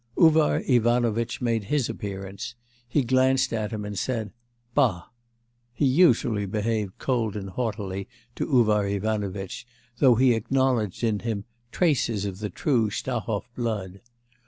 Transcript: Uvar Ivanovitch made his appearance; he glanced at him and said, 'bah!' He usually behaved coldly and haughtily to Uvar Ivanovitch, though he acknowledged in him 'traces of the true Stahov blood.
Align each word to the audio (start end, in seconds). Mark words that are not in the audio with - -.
Uvar 0.17 0.63
Ivanovitch 0.67 1.41
made 1.41 1.65
his 1.65 1.87
appearance; 1.87 2.55
he 2.87 3.03
glanced 3.03 3.53
at 3.53 3.69
him 3.69 3.85
and 3.85 3.99
said, 3.99 4.31
'bah!' 4.73 5.03
He 5.71 5.85
usually 5.85 6.47
behaved 6.47 6.97
coldly 6.97 7.41
and 7.41 7.49
haughtily 7.51 8.07
to 8.33 8.47
Uvar 8.47 8.87
Ivanovitch, 8.87 9.67
though 9.99 10.15
he 10.15 10.33
acknowledged 10.33 11.03
in 11.03 11.19
him 11.19 11.45
'traces 11.71 12.25
of 12.25 12.39
the 12.39 12.49
true 12.49 12.89
Stahov 12.89 13.43
blood. 13.55 14.01